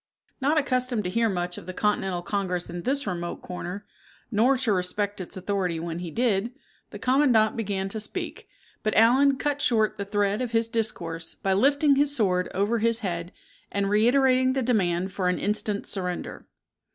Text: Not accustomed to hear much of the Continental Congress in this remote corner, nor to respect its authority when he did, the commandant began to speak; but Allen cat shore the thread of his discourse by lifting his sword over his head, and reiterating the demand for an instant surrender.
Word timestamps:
Not 0.41 0.57
accustomed 0.57 1.03
to 1.03 1.11
hear 1.11 1.29
much 1.29 1.59
of 1.59 1.67
the 1.67 1.75
Continental 1.75 2.23
Congress 2.23 2.71
in 2.71 2.81
this 2.81 3.05
remote 3.05 3.43
corner, 3.43 3.85
nor 4.31 4.57
to 4.57 4.73
respect 4.73 5.21
its 5.21 5.37
authority 5.37 5.79
when 5.79 5.99
he 5.99 6.09
did, 6.09 6.51
the 6.89 6.97
commandant 6.97 7.55
began 7.55 7.87
to 7.89 7.99
speak; 7.99 8.49
but 8.81 8.95
Allen 8.95 9.35
cat 9.37 9.61
shore 9.61 9.93
the 9.95 10.03
thread 10.05 10.41
of 10.41 10.53
his 10.53 10.67
discourse 10.67 11.35
by 11.35 11.53
lifting 11.53 11.97
his 11.97 12.15
sword 12.15 12.49
over 12.51 12.79
his 12.79 13.01
head, 13.01 13.31
and 13.71 13.91
reiterating 13.91 14.53
the 14.53 14.63
demand 14.63 15.11
for 15.11 15.29
an 15.29 15.37
instant 15.37 15.85
surrender. 15.85 16.47